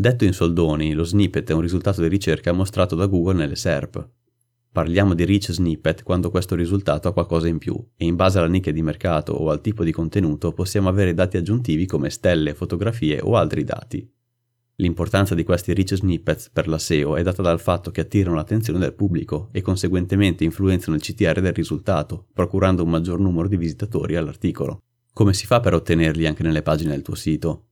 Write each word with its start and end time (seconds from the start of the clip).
Detto 0.00 0.24
in 0.24 0.32
soldoni, 0.32 0.94
lo 0.94 1.04
snippet 1.04 1.50
è 1.50 1.52
un 1.52 1.60
risultato 1.60 2.00
di 2.00 2.08
ricerca 2.08 2.52
mostrato 2.52 2.96
da 2.96 3.04
Google 3.04 3.34
nelle 3.34 3.54
SERP. 3.54 4.08
Parliamo 4.72 5.12
di 5.12 5.26
rich 5.26 5.52
snippet 5.52 6.04
quando 6.04 6.30
questo 6.30 6.54
risultato 6.54 7.08
ha 7.08 7.12
qualcosa 7.12 7.48
in 7.48 7.58
più 7.58 7.78
e 7.98 8.06
in 8.06 8.16
base 8.16 8.38
alla 8.38 8.48
nicchia 8.48 8.72
di 8.72 8.80
mercato 8.80 9.34
o 9.34 9.50
al 9.50 9.60
tipo 9.60 9.84
di 9.84 9.92
contenuto 9.92 10.54
possiamo 10.54 10.88
avere 10.88 11.12
dati 11.12 11.36
aggiuntivi 11.36 11.84
come 11.84 12.08
stelle, 12.08 12.54
fotografie 12.54 13.20
o 13.20 13.36
altri 13.36 13.62
dati. 13.62 14.10
L'importanza 14.76 15.34
di 15.34 15.44
questi 15.44 15.74
rich 15.74 15.92
snippets 15.92 16.48
per 16.48 16.66
la 16.66 16.78
SEO 16.78 17.16
è 17.16 17.22
data 17.22 17.42
dal 17.42 17.60
fatto 17.60 17.90
che 17.90 18.00
attirano 18.00 18.36
l'attenzione 18.36 18.78
del 18.78 18.94
pubblico 18.94 19.50
e 19.52 19.60
conseguentemente 19.60 20.44
influenzano 20.44 20.96
il 20.96 21.02
CTR 21.02 21.42
del 21.42 21.52
risultato, 21.52 22.28
procurando 22.32 22.82
un 22.82 22.88
maggior 22.88 23.20
numero 23.20 23.48
di 23.48 23.58
visitatori 23.58 24.16
all'articolo. 24.16 24.80
Come 25.12 25.34
si 25.34 25.44
fa 25.44 25.60
per 25.60 25.74
ottenerli 25.74 26.26
anche 26.26 26.42
nelle 26.42 26.62
pagine 26.62 26.92
del 26.92 27.02
tuo 27.02 27.14
sito? 27.14 27.64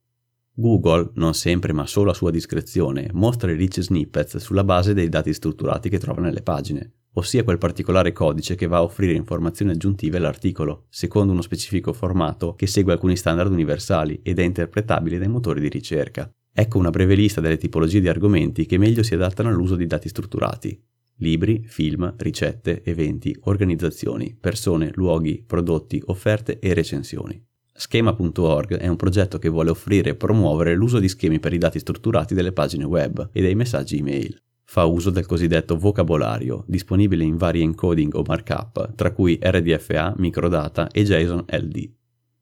Google, 0.61 1.11
non 1.15 1.35
sempre 1.35 1.73
ma 1.73 1.87
solo 1.87 2.11
a 2.11 2.15
sua 2.15 2.33
discrezione, 2.33 3.11
mostra 3.13 3.53
i 3.53 3.55
rich 3.55 3.79
snippets 3.79 4.39
sulla 4.39 4.65
base 4.65 4.93
dei 4.93 5.09
dati 5.09 5.33
strutturati 5.33 5.89
che 5.89 6.01
trova 6.01 6.21
nelle 6.21 6.43
pagine, 6.43 6.95
ossia 7.13 7.45
quel 7.45 7.59
particolare 7.59 8.11
codice 8.11 8.57
che 8.57 8.67
va 8.67 8.79
a 8.79 8.83
offrire 8.83 9.13
informazioni 9.13 9.71
aggiuntive 9.71 10.17
all'articolo, 10.17 10.87
secondo 10.89 11.31
uno 11.31 11.43
specifico 11.43 11.93
formato 11.93 12.55
che 12.57 12.67
segue 12.67 12.93
alcuni 12.93 13.17
standard 13.17 13.53
universali 13.53 14.19
ed 14.25 14.41
è 14.41 14.43
interpretabile 14.43 15.19
dai 15.19 15.29
motori 15.29 15.61
di 15.61 15.69
ricerca. 15.69 16.29
Ecco 16.53 16.79
una 16.79 16.91
breve 16.91 17.15
lista 17.15 17.41
delle 17.41 17.57
tipologie 17.57 18.01
di 18.01 18.09
argomenti 18.09 18.67
che 18.67 18.79
meglio 18.79 19.05
si 19.05 19.15
adattano 19.15 19.51
all'uso 19.51 19.77
di 19.77 19.87
dati 19.87 20.09
strutturati. 20.09 20.77
Libri, 21.19 21.63
film, 21.69 22.15
ricette, 22.17 22.83
eventi, 22.83 23.33
organizzazioni, 23.43 24.37
persone, 24.39 24.91
luoghi, 24.95 25.41
prodotti, 25.47 26.03
offerte 26.07 26.59
e 26.59 26.75
recensioni. 26.75 27.41
Schema.org 27.81 28.75
è 28.75 28.89
un 28.89 28.97
progetto 28.97 29.39
che 29.39 29.49
vuole 29.49 29.71
offrire 29.71 30.11
e 30.11 30.15
promuovere 30.17 30.75
l'uso 30.75 30.99
di 30.99 31.09
schemi 31.09 31.39
per 31.39 31.53
i 31.53 31.59
dati 31.59 31.79
strutturati 31.79 32.35
delle 32.35 32.51
pagine 32.51 32.83
web 32.83 33.31
e 33.33 33.41
dei 33.41 33.55
messaggi 33.55 33.99
email. 33.99 34.37
Fa 34.65 34.83
uso 34.83 35.11
del 35.11 35.27
cosiddetto 35.27 35.79
vocabolario, 35.79 36.65
disponibile 36.67 37.23
in 37.23 37.37
vari 37.37 37.63
encoding 37.63 38.17
o 38.17 38.25
markup, 38.27 38.97
tra 38.97 39.13
cui 39.13 39.39
RDFA, 39.41 40.15
microdata 40.17 40.89
e 40.89 41.05
JSON 41.05 41.45
LD. 41.49 41.89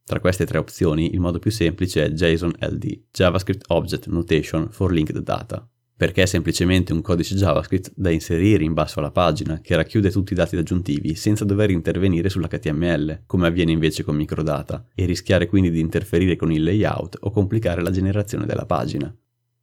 Tra 0.05 0.21
queste 0.21 0.47
tre 0.47 0.57
opzioni, 0.57 1.13
il 1.13 1.21
modo 1.21 1.39
più 1.39 1.51
semplice 1.51 2.07
è 2.07 2.11
JSON 2.13 2.55
LD, 2.59 3.03
JavaScript 3.13 3.65
Object 3.69 4.07
Notation 4.07 4.69
for 4.71 4.91
Linked 4.91 5.19
Data 5.19 5.69
perché 5.97 6.23
è 6.23 6.27
semplicemente 6.27 6.93
un 6.93 7.01
codice 7.01 7.35
JavaScript 7.35 7.93
da 7.95 8.11
inserire 8.11 8.63
in 8.63 8.75
basso 8.75 8.99
alla 8.99 9.11
pagina 9.11 9.61
che 9.61 9.75
racchiude 9.77 10.11
tutti 10.11 10.35
i 10.35 10.37
dati 10.37 10.57
aggiuntivi 10.57 11.15
senza 11.15 11.45
dover 11.45 11.71
intervenire 11.71 12.29
sull'HTML, 12.29 13.23
come 13.25 13.47
avviene 13.47 13.73
invece 13.73 14.05
con 14.05 14.15
microdata, 14.15 14.87
e 14.95 15.07
rischiare 15.07 15.47
quindi 15.47 15.71
di 15.71 15.81
interferire 15.81 16.37
con 16.37 16.53
il 16.53 16.63
layout 16.63 17.17
o 17.21 17.31
complicare 17.31 17.83
la 17.83 17.91
generazione 17.91 18.45
della 18.45 18.67
pagina. 18.67 19.15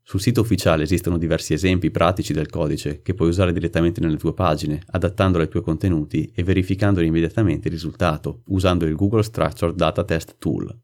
Sul 0.06 0.20
sito 0.20 0.42
ufficiale 0.42 0.84
esistono 0.84 1.18
diversi 1.18 1.54
esempi 1.54 1.90
pratici 1.90 2.34
del 2.34 2.50
codice 2.50 3.02
che 3.02 3.14
puoi 3.14 3.30
usare 3.30 3.54
direttamente 3.54 4.02
nelle 4.02 4.18
tue 4.18 4.34
pagine, 4.34 4.82
adattandolo 4.88 5.44
ai 5.44 5.50
tuoi 5.50 5.64
contenuti 5.64 6.30
e 6.36 6.44
verificandone 6.44 7.06
immediatamente 7.06 7.70
il 7.70 7.74
risultato 7.74 8.42
usando 8.48 8.86
il 8.86 8.96
Google 8.96 9.24
Structured 9.24 9.76
Data 9.76 10.04
Test 10.04 10.36
Tool. 10.40 10.84